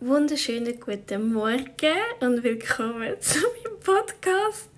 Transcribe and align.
wunderschönen 0.00 0.78
guten 0.80 1.32
Morgen 1.32 1.64
und 2.20 2.42
willkommen 2.42 3.14
zu 3.20 3.38
meinem 3.38 3.80
Podcast. 3.80 4.68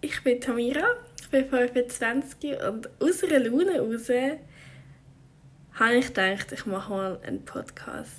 Ich 0.00 0.22
bin 0.22 0.40
Tamira, 0.40 0.84
ich 1.20 1.28
bin 1.28 1.48
25 1.48 2.58
und 2.68 2.90
aus 3.00 3.22
einer 3.22 3.38
Laune 3.38 3.80
raus 3.80 4.08
habe 5.74 5.94
ich 5.94 6.08
gedacht, 6.08 6.52
ich 6.52 6.66
mache 6.66 6.92
mal 6.92 7.20
einen 7.26 7.44
Podcast. 7.44 8.10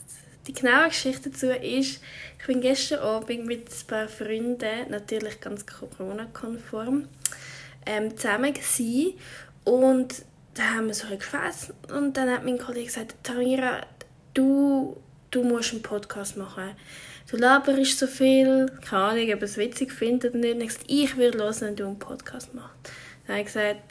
Die 0.48 0.54
genaue 0.54 0.88
Geschichte 0.88 1.30
dazu 1.30 1.48
ist, 1.48 2.02
ich 2.40 2.48
bin 2.48 2.62
gestern 2.62 3.00
Abend 3.00 3.46
mit 3.46 3.70
ein 3.70 3.88
paar 3.88 4.08
Freunden, 4.08 4.90
natürlich 4.90 5.42
ganz 5.42 5.66
Corona-konform, 5.66 7.08
ähm, 7.86 8.18
zusammen 8.18 8.54
gewesen. 8.54 9.14
und 9.64 10.24
da 10.54 10.76
haben 10.76 10.88
wir 10.88 10.94
so 10.94 11.08
gefasst 11.10 11.74
und 11.94 12.16
dann 12.16 12.30
hat 12.30 12.46
mein 12.46 12.58
Kollege 12.58 12.86
gesagt, 12.86 13.16
Tamira, 13.24 13.86
du, 14.34 14.96
du 15.36 15.44
musst 15.44 15.74
einen 15.74 15.82
Podcast 15.82 16.38
machen. 16.38 16.72
Du 17.30 17.38
laberst 17.38 18.00
so 18.00 18.08
viel, 18.08 18.72
keine 18.88 19.04
Ahnung, 19.04 19.34
ob 19.34 19.42
es 19.42 19.58
witzig 19.58 19.92
findet 19.92 20.36
oder 20.36 20.54
nicht. 20.54 20.80
Ich 20.88 21.18
würde 21.18 21.40
hören, 21.40 21.56
wenn 21.60 21.76
du 21.76 21.88
einen 21.88 22.00
Podcast 22.00 22.54
machst. 22.54 22.76
Dann 23.26 23.38
habe 23.38 23.40
ich 23.42 23.48
gesagt, 23.48 23.82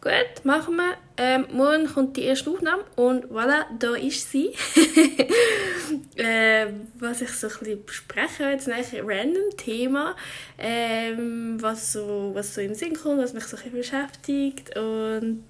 gut, 0.00 0.44
machen 0.44 0.76
wir. 0.76 0.96
Ähm, 1.16 1.46
morgen 1.52 1.86
kommt 1.86 2.16
die 2.16 2.22
erste 2.22 2.50
Aufnahme 2.50 2.84
und 2.96 3.26
voilà, 3.26 3.66
da 3.78 3.94
ist 3.94 4.30
sie. 4.32 4.46
äh, 6.16 6.66
was 6.98 7.20
ich 7.20 7.30
so 7.30 7.48
ein 7.48 7.58
bisschen 7.58 7.84
bespreche, 7.84 8.44
jetzt 8.44 8.68
ein 8.68 8.84
random 9.04 9.56
Thema, 9.56 10.16
ähm, 10.58 11.58
was, 11.60 11.92
so, 11.92 12.30
was 12.32 12.54
so 12.54 12.62
im 12.62 12.74
Sinn 12.74 12.96
kommt, 12.96 13.20
was 13.20 13.34
mich 13.34 13.44
so 13.44 13.58
ein 13.58 13.62
bisschen 13.62 13.78
beschäftigt 13.78 14.76
und 14.78 15.44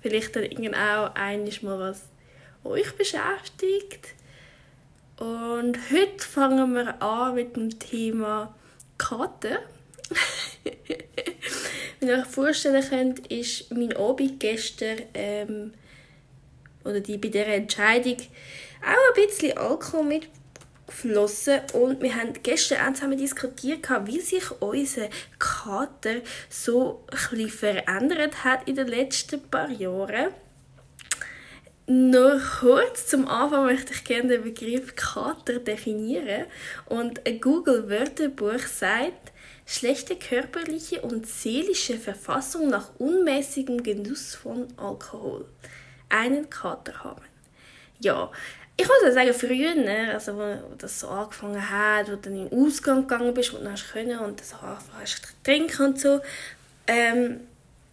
vielleicht 0.00 0.34
dann 0.34 0.44
irgendwann 0.44 0.74
auch 0.74 1.14
einiges 1.14 1.62
mal 1.62 1.78
was 1.78 2.08
euch 2.64 2.96
beschäftigt. 2.96 4.14
Und 5.20 5.78
heute 5.90 6.26
fangen 6.26 6.72
wir 6.72 7.02
an 7.02 7.34
mit 7.34 7.54
dem 7.54 7.78
Thema 7.78 8.54
Karten. 8.96 9.58
Wie 12.00 12.06
ihr 12.06 12.20
euch 12.20 12.24
vorstellen 12.24 12.82
könnt, 12.88 13.26
ist 13.26 13.70
mein 13.70 13.94
Abend 13.94 14.40
gestern 14.40 14.96
ähm, 15.12 15.74
oder 16.84 17.00
die 17.00 17.18
bei 17.18 17.28
der 17.28 17.48
Entscheidung 17.48 18.16
auch 18.82 19.14
ein 19.14 19.26
bisschen 19.26 19.58
Alkohol 19.58 20.04
mitgeflossen 20.04 21.60
und 21.74 22.00
wir 22.00 22.16
haben 22.16 22.32
gestern 22.42 22.88
auch 22.88 22.94
zusammen 22.94 23.18
diskutiert, 23.18 23.86
wie 24.06 24.20
sich 24.20 24.50
unser 24.62 25.10
Kater 25.38 26.22
so 26.48 27.04
ein 27.10 27.18
bisschen 27.18 27.48
verändert 27.50 28.42
hat 28.42 28.66
in 28.66 28.76
den 28.76 28.88
letzten 28.88 29.42
paar 29.50 29.68
Jahren. 29.68 30.32
Noch 31.92 32.60
kurz 32.60 33.08
zum 33.08 33.26
Anfang 33.26 33.64
möchte 33.64 33.92
ich 33.92 34.04
gerne 34.04 34.28
den 34.28 34.44
Begriff 34.44 34.94
Kater 34.94 35.58
definieren. 35.58 36.44
Und 36.86 37.26
ein 37.26 37.40
Google-Wörterbuch 37.40 38.60
sagt, 38.60 39.32
schlechte 39.66 40.14
körperliche 40.14 41.00
und 41.00 41.26
seelische 41.26 41.98
Verfassung 41.98 42.68
nach 42.68 42.90
unmäßigem 43.00 43.82
Genuss 43.82 44.36
von 44.36 44.68
Alkohol. 44.76 45.46
Einen 46.08 46.48
Kater 46.48 47.02
haben. 47.02 47.24
Ja, 47.98 48.30
ich 48.76 48.86
muss 48.86 49.02
ja 49.02 49.10
sagen, 49.10 49.34
früher, 49.34 49.74
ne, 49.74 50.12
also 50.12 50.36
wo 50.36 50.76
das 50.78 51.00
so 51.00 51.08
angefangen 51.08 51.70
hat, 51.70 52.06
wo 52.06 52.12
du 52.12 52.18
dann 52.18 52.36
in 52.36 52.50
den 52.50 52.66
Ausgang 52.66 53.00
gegangen 53.08 53.34
bist 53.34 53.52
und 53.52 53.64
dann 53.64 53.72
hast 53.72 53.90
können 53.90 54.16
und 54.20 54.40
so 54.44 54.54
angefangen 54.54 55.00
hast 55.00 55.34
trinken 55.42 55.86
und 55.86 56.00
so, 56.00 56.20
ähm, 56.86 57.40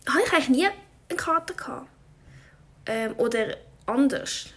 habe 0.08 0.22
ich 0.24 0.34
eigentlich 0.34 0.50
nie 0.50 0.68
einen 1.10 1.18
Kater 1.18 1.56
gehabt. 1.56 1.88
Ähm, 2.86 3.16
oder 3.18 3.58
anders. 3.88 4.48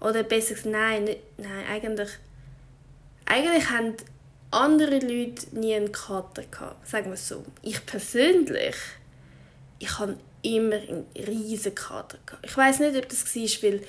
Oder 0.00 0.22
besser 0.22 0.54
gesagt, 0.54 0.72
nein, 0.72 1.04
nicht, 1.04 1.20
nein, 1.36 1.64
eigentlich, 1.68 2.10
eigentlich 3.26 3.70
haben 3.70 3.94
andere 4.50 4.98
Leute 4.98 5.46
nie 5.52 5.74
einen 5.74 5.92
Kater 5.92 6.42
gehabt, 6.50 6.88
sagen 6.88 7.06
wir 7.06 7.14
es 7.14 7.28
so. 7.28 7.44
Ich 7.62 7.84
persönlich, 7.84 8.76
ich 9.78 9.98
habe 9.98 10.16
immer 10.42 10.76
einen 10.76 11.06
riesen 11.14 11.74
Kater 11.74 12.18
gehabt. 12.24 12.46
Ich 12.46 12.56
weiß 12.56 12.80
nicht, 12.80 12.96
ob 12.96 13.08
das 13.08 13.24
war, 13.24 13.70
weil 13.70 13.82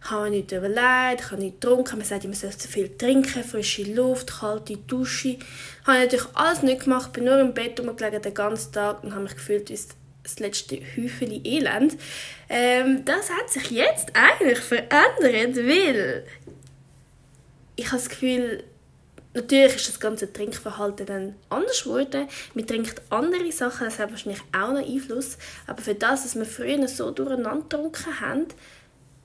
ich 0.00 0.10
habe 0.10 0.30
nicht 0.30 0.52
überlegt, 0.52 1.20
ich 1.20 1.30
habe 1.32 1.42
nicht 1.42 1.60
getrunken, 1.60 1.98
man 1.98 2.06
sagt, 2.06 2.24
man 2.24 2.32
soll 2.32 2.56
zu 2.56 2.68
viel 2.68 2.96
trinken, 2.96 3.42
frische 3.42 3.82
Luft, 3.82 4.38
kalte 4.40 4.76
Dusche. 4.76 5.30
Ich 5.30 5.86
habe 5.86 5.98
natürlich 5.98 6.26
alles 6.34 6.62
nicht 6.62 6.84
gemacht, 6.84 7.12
bin 7.12 7.24
nur 7.24 7.40
im 7.40 7.52
Bett 7.52 7.80
rumgelegen 7.80 8.22
den 8.22 8.34
ganzen 8.34 8.72
Tag 8.72 9.02
und 9.02 9.12
habe 9.12 9.24
mich 9.24 9.34
gefühlt 9.34 9.68
wie 9.70 9.78
letzte 10.38 10.76
Häufchen 10.76 11.44
Elend. 11.44 11.96
Ähm, 12.48 13.04
das 13.04 13.30
hat 13.30 13.50
sich 13.50 13.70
jetzt 13.70 14.12
eigentlich 14.14 14.58
verändert, 14.58 15.56
weil 15.56 16.24
ich 17.76 17.86
habe 17.86 17.96
das 17.96 18.08
Gefühl, 18.08 18.64
natürlich 19.34 19.76
ist 19.76 19.88
das 19.88 20.00
ganze 20.00 20.32
Trinkverhalten 20.32 21.06
dann 21.06 21.34
anders 21.48 21.84
geworden. 21.84 22.28
Man 22.54 22.66
trinkt 22.66 23.00
andere 23.10 23.52
Sachen, 23.52 23.84
das 23.84 23.98
hat 23.98 24.10
wahrscheinlich 24.10 24.42
auch 24.52 24.72
noch 24.72 24.86
Einfluss. 24.86 25.38
Aber 25.66 25.80
für 25.82 25.94
das, 25.94 26.24
dass 26.24 26.36
wir 26.36 26.44
früher 26.44 26.86
so 26.88 27.10
durcheinander 27.10 27.62
getrunken 27.62 28.20
haben, 28.20 28.46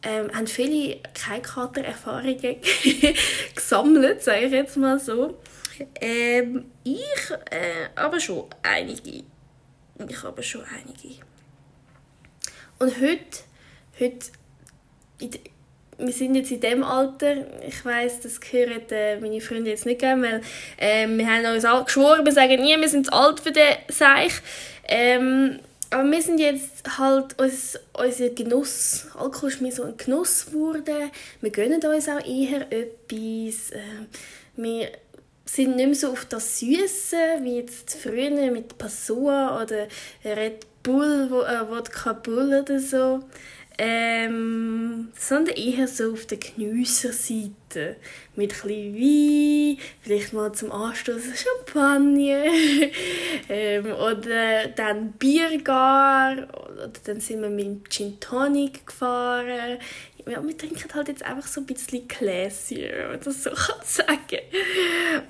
ähm, 0.04 0.30
haben 0.34 0.48
viele 0.48 1.00
keine 1.14 1.42
Katererfahrungen 1.42 2.58
gesammelt, 3.56 4.22
sage 4.22 4.46
ich 4.46 4.52
jetzt 4.52 4.78
mal 4.78 5.00
so. 5.00 5.40
Ähm, 6.00 6.66
ich 6.84 7.32
äh, 7.50 7.90
aber 7.96 8.20
schon 8.20 8.46
einige. 8.62 9.24
Ich 10.08 10.24
habe 10.24 10.44
schon 10.44 10.64
einige. 10.64 11.20
Und 12.80 13.00
heute, 13.00 13.44
heute 14.00 14.30
wir 15.98 16.14
sind 16.14 16.36
jetzt 16.36 16.52
in 16.52 16.60
dem 16.60 16.84
Alter, 16.84 17.36
ich 17.66 17.84
weiß, 17.86 18.22
das 18.22 18.40
hören 18.52 18.82
äh, 18.90 19.20
meine 19.20 19.42
Freunde 19.42 19.70
jetzt 19.70 19.86
nicht 19.86 20.00
gerne, 20.00 20.24
weil 20.24 20.42
äh, 20.78 21.08
wir 21.08 21.28
haben 21.28 21.46
uns 21.46 21.66
alle 21.66 21.84
geschworen, 21.84 22.26
wir 22.26 22.32
sagen 22.32 22.62
nie, 22.62 22.76
wir 22.80 22.90
sind 22.90 23.08
zu 23.08 23.14
alt 23.14 23.40
für 23.40 23.52
den 23.52 23.76
Seich. 23.90 24.34
Ähm, 24.88 25.60
aber 25.92 26.10
wir 26.10 26.22
sind 26.22 26.40
jetzt 26.40 26.98
halt, 26.98 27.40
uns, 27.40 27.80
unser 27.94 28.30
Genuss, 28.30 29.08
Alkohol 29.16 29.50
ist 29.50 29.62
mir 29.62 29.72
so 29.72 29.84
ein 29.84 29.96
Genuss 29.96 30.48
geworden. 30.48 31.12
Wir 31.42 31.52
gönnen 31.52 31.80
uns 31.84 32.10
auch 32.10 32.26
eher 32.26 32.72
etwas. 32.72 33.72
Äh, 33.72 34.08
wir 34.56 34.92
sind 35.46 35.76
nicht 35.76 35.86
mehr 35.86 35.96
so 35.96 36.12
auf 36.12 36.26
das 36.26 36.60
Süße 36.60 37.18
wie 37.42 37.58
jetzt 37.58 37.96
früher 37.96 38.52
mit 38.52 38.78
Passoa 38.78 39.62
oder 39.62 39.88
Red 40.24 40.66
Bull, 40.84 41.30
äh, 41.48 41.70
Wodka 41.70 42.14
Bull 42.14 42.62
oder 42.62 42.80
so. 42.80 43.24
Ähm, 43.76 45.12
sondern 45.18 45.56
eher 45.56 45.88
so 45.88 46.14
auf 46.14 46.28
der 46.28 46.38
Geniesserseite. 46.38 47.96
Mit 48.36 48.52
etwas 48.52 48.70
Wein, 48.70 49.78
vielleicht 50.02 50.34
mal 50.34 50.52
zum 50.54 50.72
Anstoßen 50.72 51.34
Champagner. 51.36 52.46
ähm, 53.50 53.86
oder 53.94 54.68
dann 54.68 55.14
Biergar. 55.14 56.34
Oder 56.34 56.92
dann 57.04 57.20
sind 57.20 57.42
wir 57.42 57.50
mit 57.50 57.66
dem 57.66 57.84
Gin 57.90 58.20
Tonic 58.20 58.86
gefahren. 58.86 59.80
Ja, 60.28 60.46
wir 60.46 60.58
trinken 60.58 60.94
halt 60.94 61.08
jetzt 61.10 61.24
einfach 61.24 61.48
so 61.48 61.62
ein 61.62 61.66
bisschen 61.66 62.08
classier, 62.08 62.92
wenn 62.94 63.08
man 63.10 63.20
das 63.20 63.44
so 63.44 63.50
kann 63.56 63.84
sagen 63.84 64.40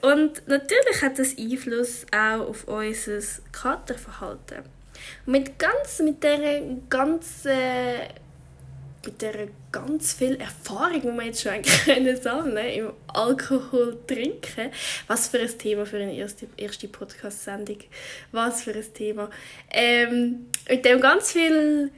Und 0.02 0.48
natürlich 0.48 1.02
hat 1.02 1.18
das 1.20 1.38
Einfluss 1.38 2.06
auch 2.12 2.48
auf 2.50 2.68
unser 2.68 3.20
Katerverhalten. 3.52 4.64
Mit, 5.26 5.58
ganz, 5.60 6.00
mit 6.00 6.24
dieser 6.24 6.62
ganzen 6.90 7.52
mit 9.06 9.22
der 9.22 9.48
ganz 9.72 10.14
viel 10.14 10.36
Erfahrung, 10.36 11.02
die 11.02 11.08
wir 11.08 11.26
jetzt 11.26 11.42
schon 11.42 11.62
können 11.86 12.16
sammeln 12.16 12.74
im 12.74 12.94
Alkohol 13.08 13.98
trinken. 14.08 14.72
Was 15.08 15.28
für 15.28 15.40
ein 15.40 15.58
Thema 15.58 15.86
für 15.86 15.98
eine 15.98 16.16
erste, 16.16 16.48
erste 16.58 16.88
Podcast-Sendung. 16.88 17.80
Was 18.32 18.64
für 18.64 18.74
ein 18.74 18.94
Thema. 18.94 19.30
Ähm, 19.72 20.48
mit 20.70 20.86
dem 20.86 21.02
ganz 21.02 21.32
viel 21.34 21.92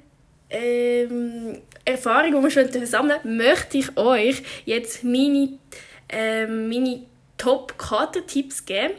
ähm, 0.49 1.61
Erfahrung, 1.85 2.31
die 2.31 2.43
wir 2.43 2.51
schon 2.51 2.85
sammeln, 2.85 3.37
möchte 3.37 3.77
ich 3.77 3.95
euch 3.97 4.41
jetzt 4.65 5.03
meine, 5.03 5.57
ähm, 6.09 6.69
meine 6.69 7.03
Top-Kater-Tipps 7.37 8.65
geben, 8.65 8.95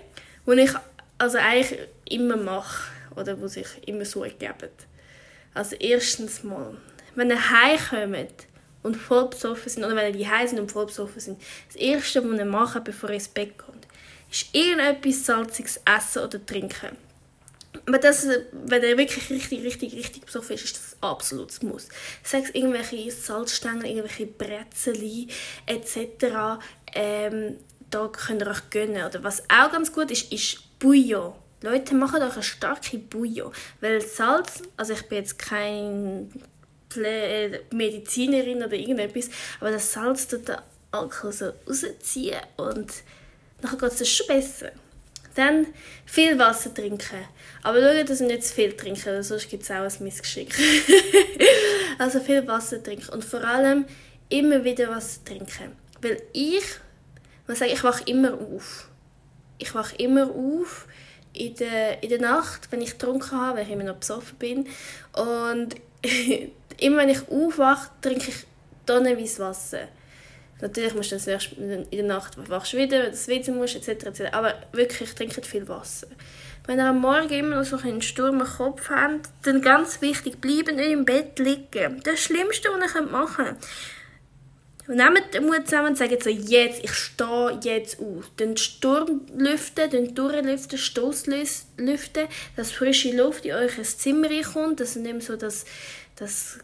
die 0.47 0.61
ich 0.61 0.73
also 1.19 1.39
eigentlich 1.39 1.79
immer 2.09 2.37
mache 2.37 2.91
oder 3.17 3.35
die 3.35 3.49
sich 3.49 3.67
immer 3.87 4.05
so 4.05 4.25
ergeben. 4.25 4.71
Also 5.55 5.77
erstens 5.77 6.45
mal 6.45 6.77
wenn 7.17 7.31
ihr 7.31 7.51
heimkommt 7.51 8.47
und 8.83 8.95
voll 8.95 9.29
besoffen 9.29 9.69
sind, 9.69 9.85
oder 9.85 9.97
wenn 9.97 10.15
ihr 10.15 10.25
die 10.25 10.47
sind 10.49 10.61
und 10.61 10.71
voll 10.71 10.87
besoffen 10.87 11.21
sind, 11.21 11.43
das 11.67 11.77
Erste, 11.77 12.23
was 12.23 12.39
ihr 12.39 12.45
macht, 12.45 12.85
bevor 12.85 13.09
ihr 13.09 13.17
ins 13.17 13.29
Bett 13.29 13.59
kommt, 13.59 13.87
ist 14.31 14.55
irgendetwas 14.55 15.25
Salziges 15.27 15.81
essen 15.85 16.23
oder 16.23 16.45
trinken. 16.45 16.97
Aber 17.87 17.99
das, 17.99 18.27
wenn 18.53 18.83
er 18.83 18.99
wirklich 18.99 19.31
richtig, 19.31 19.63
richtig, 19.63 19.95
richtig 19.95 20.27
besoffen 20.27 20.57
ist, 20.57 20.65
ist 20.65 20.77
das 20.77 20.97
absolutes 21.01 21.63
Muss. 21.63 21.89
Sei 22.23 22.39
es 22.39 22.51
irgendwelche 22.51 23.11
Salzstängel, 23.11 23.87
irgendwelche 23.87 24.27
Brezeli 24.27 25.29
etc. 25.67 26.61
Ähm, 26.95 27.57
da 27.91 28.09
könnt 28.09 28.43
ihr 28.43 28.49
euch 28.49 28.71
gönnen. 28.71 29.07
Oder 29.07 29.23
was 29.23 29.43
auch 29.49 29.71
ganz 29.71 29.93
gut 29.93 30.11
ist, 30.11 30.33
ist 30.33 30.79
Bouillon. 30.81 31.35
Leute, 31.63 31.95
macht 31.95 32.21
euch 32.21 32.35
eine 32.35 32.43
starke 32.43 32.99
Bouillon. 32.99 33.53
Weil 33.81 34.01
Salz, 34.01 34.63
also 34.77 34.93
ich 34.93 35.03
bin 35.09 35.19
jetzt 35.19 35.39
kein 35.39 36.33
Medizinerin 37.73 38.63
oder 38.63 38.75
irgendetwas, 38.75 39.29
aber 39.61 39.71
das 39.71 39.93
Salz 39.93 40.27
tut 40.29 40.51
Alkohol 40.93 41.33
so 41.33 41.53
rausziehen 41.69 42.41
und 42.57 42.93
dann 43.61 43.79
geht 43.79 44.01
es 44.01 44.09
schon 44.09 44.27
besser. 44.27 44.73
Dann 45.37 45.67
viel 46.07 46.39
Wasser 46.39 46.73
trinken. 46.73 47.25
Aber 47.63 47.81
schauen, 47.81 48.07
dass 48.07 48.21
ihr 48.21 48.27
nicht 48.27 48.45
zu 48.45 48.55
viel 48.55 48.73
trinken, 48.73 49.23
sonst 49.23 49.49
gibt 49.49 49.63
es 49.63 49.71
auch 49.71 49.77
ein 49.77 49.93
Missgeschick. 50.01 50.55
also 51.99 52.21
viel 52.21 52.47
Wasser 52.49 52.83
trinken 52.83 53.11
und 53.11 53.25
vor 53.25 53.45
allem 53.45 53.85
immer 54.29 54.65
wieder 54.65 54.89
Wasser 54.89 55.25
trinken. 55.25 55.77
Weil 56.01 56.23
ich, 56.33 56.65
muss 57.47 57.59
sagen, 57.59 57.73
ich 57.73 57.85
wache 57.85 58.05
immer 58.07 58.35
auf. 58.35 58.89
Ich 59.59 59.75
wache 59.75 59.97
immer 59.97 60.31
auf 60.31 60.87
in 61.33 61.55
der, 61.57 62.03
in 62.03 62.09
der 62.09 62.21
Nacht, 62.21 62.73
wenn 62.73 62.81
ich 62.81 62.93
getrunken 62.93 63.33
habe, 63.33 63.59
weil 63.59 63.67
ich 63.67 63.73
immer 63.73 63.85
noch 63.85 63.97
besoffen 63.97 64.39
bin. 64.39 64.67
Und 65.13 65.75
immer 66.81 66.97
wenn 66.99 67.09
ich 67.11 67.29
aufwache, 67.29 67.91
trinke 68.01 68.31
ich 68.31 68.47
tonnenweise 68.87 69.43
Wasser. 69.43 69.89
Natürlich 70.61 70.95
musst 70.95 71.13
du 71.13 71.17
in 71.59 71.87
der 71.91 72.03
Nacht 72.05 72.37
wachst 72.49 72.73
wieder, 72.75 73.03
wenn 73.03 73.11
du 73.11 73.17
schwitzen 73.17 73.57
musst, 73.57 73.77
etc., 73.77 74.07
etc. 74.07 74.23
Aber 74.33 74.55
wirklich, 74.73 75.11
ich 75.11 75.15
trinke 75.15 75.43
viel 75.43 75.69
Wasser. 75.69 76.09
Wenn 76.67 76.79
ihr 76.79 76.87
am 76.87 77.01
Morgen 77.01 77.31
immer 77.31 77.57
noch 77.57 77.65
so 77.65 77.77
einen 77.77 78.03
Sturm 78.03 78.41
im 78.41 78.47
Kopf 78.47 78.89
habt, 78.89 79.29
dann 79.43 79.61
ganz 79.61 80.01
wichtig, 80.01 80.41
bleiben 80.41 80.77
nicht 80.77 80.91
im 80.91 81.05
Bett 81.05 81.39
liegen. 81.39 82.01
Das 82.03 82.21
Schlimmste, 82.21 82.71
was 82.71 82.95
ihr 82.95 83.03
machen 83.03 83.45
könnt. 83.45 83.59
Und 84.89 84.97
nehmt 84.97 85.35
den 85.35 85.47
Mut 85.47 85.65
zusammen 85.65 85.89
und 85.89 85.99
sagt 85.99 86.23
so, 86.23 86.31
jetzt, 86.31 86.83
ich 86.83 86.93
stehe 86.93 87.59
jetzt 87.63 87.99
auf. 87.99 88.31
Den 88.39 88.57
Sturm 88.57 89.23
lüften, 89.37 89.91
den 89.91 90.15
durchlüften, 90.15 90.79
Stoßlüften, 90.79 92.29
dass 92.57 92.73
frische 92.73 93.17
Luft 93.17 93.45
in 93.45 93.53
euer 93.53 93.83
Zimmer 93.83 94.31
reinkommt, 94.31 94.81
dass 94.81 94.97
nicht 94.97 95.23
so 95.23 95.37
das, 95.37 95.65
das 96.15 96.59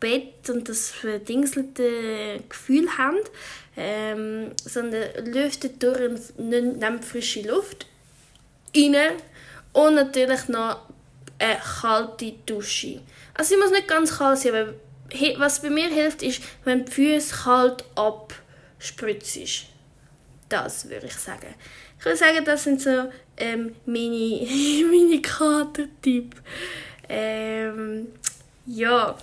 Bett 0.00 0.48
und 0.48 0.68
das 0.68 0.90
verdingselte 0.90 2.40
Gefühl 2.48 2.88
habt, 2.96 3.30
ähm, 3.76 4.52
sondern 4.64 5.24
lüftet 5.24 5.82
durch 5.82 6.00
und 6.36 6.78
nehmt 6.78 7.04
frische 7.04 7.42
Luft 7.42 7.86
rein 8.76 8.96
und 9.72 9.94
natürlich 9.94 10.48
noch 10.48 10.88
eine 11.38 11.58
kalte 11.80 12.32
Dusche. 12.46 13.00
Also 13.34 13.54
sie 13.54 13.60
muss 13.60 13.70
nicht 13.70 13.88
ganz 13.88 14.18
kalt 14.18 14.38
sein, 14.38 14.54
aber 14.54 14.74
was 15.38 15.62
bei 15.62 15.70
mir 15.70 15.88
hilft, 15.88 16.22
ist, 16.22 16.42
wenn 16.64 16.84
die 16.84 16.92
Füße 16.92 17.34
kalt 17.44 17.84
abspritzt. 17.94 19.66
Das 20.48 20.88
würde 20.88 21.06
ich 21.06 21.14
sagen. 21.14 21.54
Ich 21.98 22.04
würde 22.04 22.16
sagen, 22.16 22.44
das 22.44 22.64
sind 22.64 22.80
so 22.80 23.10
ähm, 23.36 23.74
meine, 23.86 24.46
meine 24.90 25.22
Kater-Tipps. 25.22 26.36
Ähm, 27.08 28.08
ja, 28.66 29.16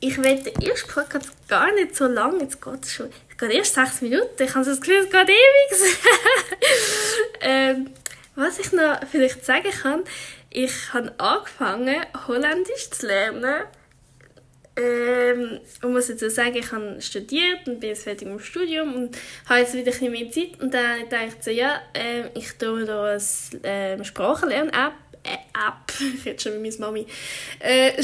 ich 0.00 0.22
werde 0.22 0.50
den 0.50 0.62
ersten 0.62 0.90
Podcast 0.90 1.30
gar 1.48 1.72
nicht 1.72 1.96
so 1.96 2.06
lange, 2.06 2.42
jetzt 2.42 2.62
geht 2.62 2.84
es 2.84 2.92
schon, 2.92 3.10
es 3.30 3.36
geht 3.36 3.50
erst 3.50 3.74
sechs 3.74 4.00
Minuten, 4.00 4.42
ich 4.42 4.54
habe 4.54 4.64
das 4.64 4.80
Gefühl, 4.80 5.04
es 5.04 5.10
geht 5.10 5.28
ewig. 5.28 5.98
ähm, 7.40 7.90
was 8.34 8.58
ich 8.58 8.72
noch 8.72 9.00
vielleicht 9.10 9.44
sagen 9.44 9.70
kann, 9.82 10.04
ich 10.50 10.92
habe 10.92 11.12
angefangen, 11.18 11.96
Holländisch 12.26 12.90
zu 12.90 13.06
lernen. 13.06 13.64
Ähm, 14.76 15.60
ich 15.64 15.82
muss 15.82 16.08
jetzt 16.08 16.30
sagen, 16.30 16.54
ich 16.54 16.70
habe 16.70 17.02
studiert 17.02 17.66
und 17.66 17.80
bin 17.80 17.90
jetzt 17.90 18.04
fertig 18.04 18.28
mit 18.28 18.38
dem 18.38 18.44
Studium 18.44 18.94
und 18.94 19.18
habe 19.48 19.60
jetzt 19.60 19.74
wieder 19.74 19.82
ein 19.82 19.84
bisschen 19.86 20.12
mehr 20.12 20.30
Zeit. 20.30 20.60
Und 20.60 20.72
dann 20.72 20.86
habe 20.86 20.98
ich 21.00 21.08
gedacht, 21.08 21.44
so, 21.44 21.50
ja, 21.50 21.82
äh, 21.94 22.28
ich 22.38 22.56
tue 22.58 22.84
da 22.84 23.04
eine 23.04 23.68
äh, 23.68 24.04
Sprachenlern-App 24.04 24.92
äh, 25.22 25.36
App, 25.54 25.92
ich 25.98 26.24
rede 26.24 26.40
schon 26.40 26.60
mit 26.60 26.78
meiner 26.78 26.92
Mami, 26.92 27.06
äh, 27.60 27.92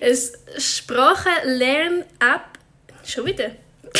eine 0.00 0.16
Sprachenlern-App, 0.58 2.58
schon 3.04 3.26
wieder, 3.26 3.50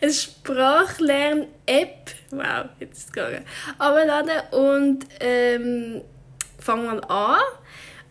eine 0.00 0.12
Sprachlern-App, 0.12 2.10
wow, 2.30 2.66
jetzt 2.80 2.98
ist 2.98 3.06
es 3.06 3.12
gegangen, 3.12 3.44
abladen 3.78 4.40
und 4.52 5.06
ähm, 5.20 6.02
fangen 6.58 6.86
wir 6.86 7.10
an. 7.10 7.40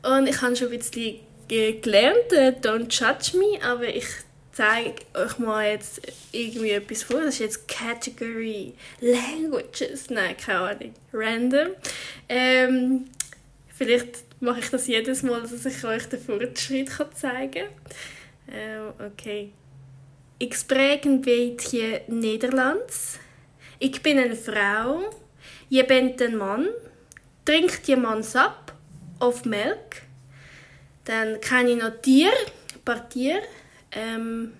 Und 0.03 0.27
ich 0.27 0.41
habe 0.41 0.55
schon 0.55 0.71
ein 0.71 0.77
bisschen 0.77 1.19
gelernt, 1.47 2.31
äh, 2.31 2.53
don't 2.61 2.89
judge 2.89 3.37
me, 3.37 3.59
aber 3.63 3.87
ich 3.87 4.05
zeige 4.57 4.95
euch 5.13 5.37
mal 5.37 5.69
jetzt 5.69 6.01
irgendwie 6.31 6.71
etwas 6.71 7.03
vor. 7.03 7.21
Das 7.21 7.35
ist 7.35 7.39
jetzt 7.39 7.67
Category 7.67 8.73
Languages. 9.01 10.09
Nein, 10.09 10.35
keine 10.35 10.59
Ahnung. 10.59 10.93
Random. 11.13 11.67
Ähm, 12.27 13.05
vielleicht 13.67 14.23
mache 14.39 14.59
ich 14.61 14.69
das 14.71 14.87
jedes 14.87 15.21
Mal, 15.21 15.41
dass 15.41 15.63
ich 15.63 15.83
euch 15.83 16.09
den 16.09 16.19
Fortschritt 16.19 16.89
zeigen 17.13 17.51
kann. 17.51 17.67
Ähm, 18.51 18.93
okay. 19.05 19.51
Ich 20.39 20.55
spreche 20.55 21.07
ein 21.07 21.21
bisschen 21.21 21.99
Niederlands. 22.07 23.19
Ich 23.77 24.01
bin 24.01 24.17
eine 24.17 24.35
Frau. 24.35 25.03
Je 25.69 25.83
bent 25.83 26.19
ein 26.19 26.35
Mann. 26.35 26.67
Trinkt 27.45 27.87
jemand 27.87 28.25
Sap 28.25 28.73
auf 29.19 29.45
Milch? 29.45 30.01
Dann 31.05 31.39
kann 31.41 31.67
ich 31.67 31.77
noch 31.77 32.01
Tier, 32.01 32.31
paar 32.83 33.07
Tiere. 33.07 33.43
Ähm, 33.89 34.53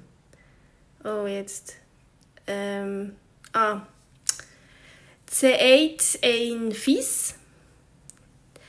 oh, 1.04 1.28
jetzt. 1.28 1.78
Ähm, 2.46 3.18
ah. 3.52 3.82
ze 5.32 5.62
eet 5.62 6.18
een 6.20 6.74
vis, 6.74 7.36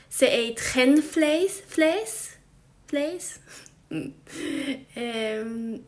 ze 0.07 0.31
eet 0.31 0.59
geen 0.59 1.03
vlees, 1.03 1.61
vlees, 1.67 2.37
vlees. 2.85 3.39
ähm, 4.93 5.85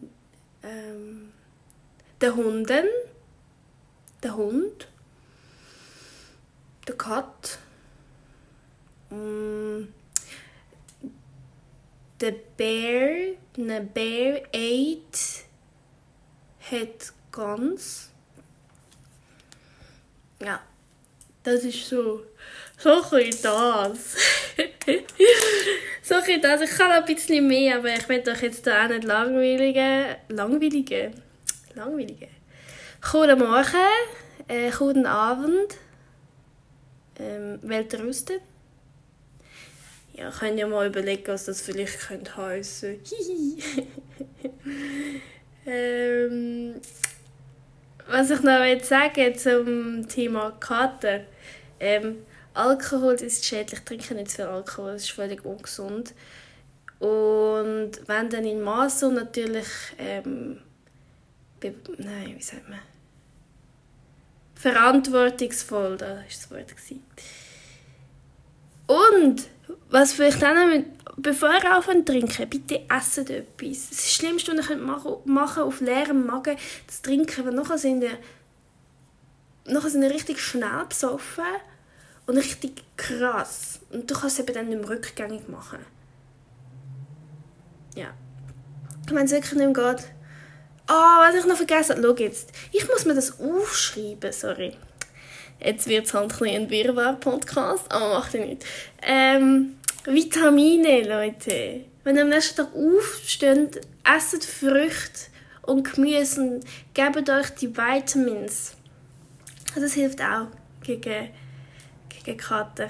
ehm, 0.60 1.16
de 2.18 2.30
honden. 2.30 2.90
De 4.20 4.30
hond. 4.30 4.88
De 6.84 6.96
kat. 6.96 7.60
Mm. 9.08 9.90
The 12.22 12.36
bear, 12.56 13.36
eine 13.58 13.82
bear 13.82 14.42
ate, 14.54 15.44
hat 16.60 17.14
ganz. 17.32 18.12
Ja, 20.40 20.62
das 21.44 21.64
ist 21.64 21.88
so, 21.88 22.22
so 22.78 22.90
ein 23.12 23.36
das. 23.42 24.16
so 26.04 26.16
ein 26.16 26.42
das. 26.42 26.62
Ich 26.62 26.70
kann 26.70 26.92
ein 26.92 27.06
bisschen 27.06 27.48
mehr, 27.48 27.78
aber 27.78 27.94
ich 27.94 28.08
will 28.08 28.24
euch 28.30 28.42
jetzt 28.44 28.68
da 28.68 28.86
auch 28.86 28.90
nicht 28.90 29.04
langweiligen, 29.04 30.16
langweiligen, 30.30 31.14
langweiligen. 31.74 32.30
Guten 33.12 33.40
Morgen, 33.40 33.90
äh, 34.48 34.70
guten 34.70 35.08
Abend, 35.08 35.76
ähm, 37.20 37.58
Weltrüsten. 37.64 38.51
Ja, 40.14 40.30
könnt 40.30 40.60
ja 40.60 40.68
mal 40.68 40.88
überlegen, 40.88 41.28
was 41.28 41.46
das 41.46 41.62
vielleicht 41.62 42.00
könnte 42.00 42.36
heißen. 42.36 43.00
ähm, 45.66 46.82
was 48.08 48.30
ich 48.30 48.42
noch 48.42 48.60
will 48.60 48.84
sagen 48.84 49.38
zum 49.38 50.08
Thema 50.08 50.52
Kater. 50.60 51.22
Ähm, 51.80 52.18
Alkohol 52.54 53.14
ist 53.14 53.46
schädlich. 53.46 53.80
Trinken 53.82 54.18
nicht 54.18 54.32
zu 54.32 54.38
viel 54.38 54.46
Alkohol, 54.46 54.94
das 54.94 55.04
ist 55.04 55.12
völlig 55.12 55.46
ungesund. 55.46 56.14
Und 57.00 57.92
wenn 58.06 58.30
dann 58.30 58.46
in 58.46 58.62
Maß 58.62 59.04
und 59.04 59.16
natürlich 59.16 59.68
ähm, 59.98 60.60
nein, 61.98 62.36
wie 62.38 62.42
sagt 62.42 62.70
man? 62.70 62.80
Verantwortungsvoll, 64.56 65.98
da 65.98 66.08
war 66.08 66.24
das 66.28 66.52
Wort. 66.52 66.76
Und 68.86 69.48
was 69.92 70.14
vielleicht 70.14 70.44
auch 70.44 70.54
noch, 70.54 70.84
bevor 71.18 71.52
ihr 71.52 71.82
zu 71.82 72.06
trinken, 72.06 72.50
bitte 72.50 72.82
essen 72.90 73.28
etwas. 73.28 73.90
Das 73.90 74.14
Schlimmste, 74.14 74.58
was 74.58 74.70
ihr 74.70 74.78
machen 74.78 75.16
könnt, 75.26 75.58
auf 75.58 75.82
leerem 75.82 76.26
Magen 76.26 76.58
zu 76.88 77.02
trinken, 77.02 77.46
weil 77.46 77.54
nachher 77.54 77.78
sind 77.78 78.02
ihr, 78.02 78.18
nachher 79.66 79.90
sind 79.90 80.04
ihr 80.04 80.12
richtig 80.12 80.40
schnell 80.40 80.86
besoffen 80.88 81.44
und 82.26 82.38
richtig 82.38 82.84
krass. 82.96 83.82
Und 83.92 84.10
du 84.10 84.16
kannst 84.16 84.40
es 84.40 84.46
eben 84.46 84.56
dann 84.56 84.70
nicht 84.70 84.80
mehr 84.80 84.90
rückgängig 84.90 85.50
machen. 85.50 85.80
Ja. 87.96 88.14
Wenn 89.08 89.26
es 89.26 89.32
wirklich 89.32 89.54
nicht 89.54 89.76
mehr 89.76 89.94
geht. 89.94 90.08
Ah, 90.88 91.20
oh, 91.20 91.28
was 91.28 91.36
ich 91.36 91.46
noch 91.46 91.58
vergessen 91.58 91.98
habe. 91.98 92.08
Schau 92.08 92.24
jetzt. 92.24 92.52
Ich 92.72 92.88
muss 92.88 93.06
mir 93.06 93.14
das 93.14 93.40
aufschreiben, 93.40 94.32
sorry. 94.32 94.78
Jetzt 95.64 95.88
wird 95.88 96.08
es 96.08 96.14
halt 96.14 96.42
ein, 96.42 96.48
ein 96.48 96.70
Wirrwarr-Podcast, 96.70 97.92
aber 97.92 98.16
macht 98.16 98.34
ja 98.34 98.44
nicht. 98.44 98.66
Ähm, 99.04 99.78
Vitamine, 100.06 101.04
Leute. 101.04 101.86
Wenn 102.04 102.16
ihr 102.16 102.24
am 102.24 102.30
nächsten 102.30 102.56
Tag 102.56 102.70
aufsteht, 102.74 103.82
esst 104.04 104.44
Früchte 104.44 105.30
und 105.62 105.94
Gemüse 105.94 106.42
und 106.42 106.66
gebt 106.96 107.30
euch 107.30 107.50
die 107.52 107.78
Vitamins. 107.78 108.76
Das 109.76 109.94
hilft 109.94 110.20
auch 110.20 110.48
gegen, 110.82 111.30
gegen 112.10 112.38
Kater. 112.38 112.90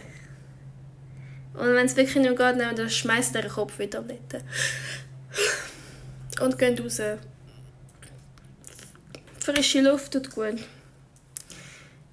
Und 1.54 1.76
wenn 1.76 1.86
es 1.86 1.98
wirklich 1.98 2.16
nicht 2.16 2.30
geht, 2.30 2.60
dann 2.60 2.90
schmeißt 2.90 3.36
ihr 3.36 3.42
den 3.42 3.52
Kopf 3.52 3.78
wieder 3.78 4.00
Tabletten. 4.00 4.48
Und 6.40 6.58
geht 6.58 6.80
raus. 6.80 7.02
Frische 9.38 9.82
Luft 9.82 10.14
tut 10.14 10.34
gut. 10.34 10.64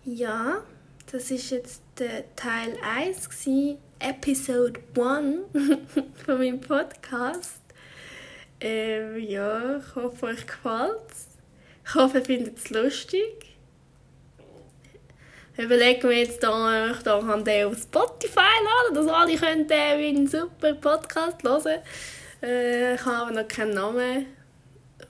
Ja, 0.04 0.64
das 1.12 1.30
ist 1.30 1.50
jetzt 1.50 1.82
der 1.98 2.34
Teil 2.34 2.76
1 2.82 3.30
gewesen, 3.30 3.78
Episode 4.00 4.80
1 4.96 5.38
von 6.24 6.38
meinem 6.38 6.60
Podcast. 6.60 7.60
Ähm, 8.60 9.18
ja, 9.18 9.78
ich 9.78 9.94
hoffe, 9.94 10.26
euch 10.26 10.46
gefällt 10.46 11.10
es. 11.10 11.26
Ich 11.84 11.94
hoffe, 11.94 12.18
ihr 12.18 12.24
findet 12.24 12.58
es 12.58 12.70
lustig. 12.70 13.56
Überlegen 15.56 16.08
wir 16.08 16.18
jetzt, 16.18 16.42
da 16.42 16.90
ich 16.90 17.02
da 17.02 17.18
kann 17.20 17.44
den 17.44 17.66
auf 17.66 17.78
Spotify 17.78 18.38
laden, 18.38 18.94
dass 18.94 19.08
alle 19.08 19.36
können 19.36 19.66
meinen 19.68 20.26
super 20.28 20.74
Podcast 20.74 21.42
hören. 21.42 21.80
Äh, 22.42 22.94
ich 22.94 23.04
habe 23.04 23.34
noch 23.34 23.48
keinen 23.48 23.74
Namen. 23.74 24.26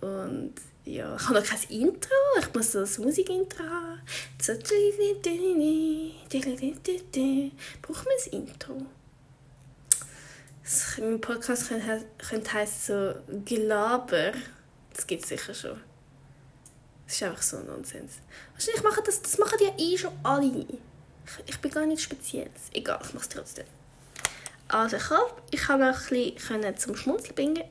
Und 0.00 0.54
ja, 0.88 1.16
ich 1.16 1.22
habe 1.28 1.34
noch 1.34 1.44
kein 1.46 1.62
Intro. 1.68 2.14
Ich 2.40 2.54
muss 2.54 2.72
so 2.72 2.78
ein 2.78 3.04
Musikintro 3.06 3.62
haben. 3.62 4.00
Braucht 7.82 8.04
man 8.04 8.14
ein 8.24 8.32
Intro? 8.32 8.86
Mein 10.98 11.20
Podcast 11.20 11.68
könnte, 11.68 12.04
könnte 12.18 12.52
heißen 12.52 12.80
so 12.86 13.14
Gelaber. 13.44 14.32
Das 14.94 15.06
gibt 15.06 15.22
es 15.22 15.28
sicher 15.28 15.54
schon. 15.54 15.80
Das 17.06 17.16
ist 17.16 17.22
einfach 17.22 17.42
so 17.42 17.58
Nonsens. 17.60 18.14
Wahrscheinlich 18.54 18.82
machen 18.82 19.02
das, 19.04 19.22
das 19.22 19.38
machen 19.38 19.58
ja 19.60 19.72
eh 19.78 19.96
schon 19.96 20.12
alle. 20.22 20.66
Ich, 20.66 21.54
ich 21.54 21.58
bin 21.58 21.70
gar 21.70 21.86
nicht 21.86 22.02
speziell. 22.02 22.50
Egal, 22.72 22.98
ich 23.02 23.14
mache 23.14 23.24
es 23.24 23.28
trotzdem. 23.28 23.66
Also 24.68 24.96
ich 24.96 25.10
habe, 25.10 25.32
ich 25.50 25.68
habe 25.68 25.86
noch 25.86 26.10
ein 26.10 26.34
bisschen 26.34 26.76
zum 26.76 26.96
Schmunzeln 26.96 27.34
bringen, 27.34 27.64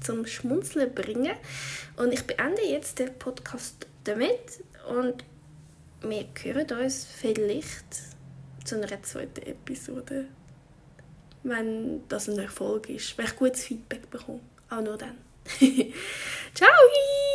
zum 0.00 0.26
Schmunzeln 0.26 0.94
bringen. 0.94 1.34
Und 1.96 2.12
ich 2.12 2.26
beende 2.26 2.62
jetzt 2.62 2.98
den 2.98 3.16
Podcast 3.18 3.86
damit. 4.04 4.64
Und 4.88 5.24
wir 6.02 6.26
hören 6.42 6.84
uns 6.84 7.04
vielleicht 7.04 7.84
zu 8.64 8.76
einer 8.76 9.02
zweiten 9.02 9.42
Episode. 9.42 10.26
Wenn 11.42 12.06
das 12.08 12.28
ein 12.28 12.38
Erfolg 12.38 12.88
ist. 12.88 13.16
Wenn 13.16 13.26
ich 13.26 13.36
gutes 13.36 13.64
Feedback 13.64 14.10
bekomme. 14.10 14.40
Auch 14.68 14.82
nur 14.82 14.98
dann. 14.98 15.16
Ciao! 16.54 17.29